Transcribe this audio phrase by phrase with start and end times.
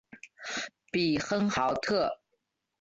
[0.91, 2.11] 比亨豪特。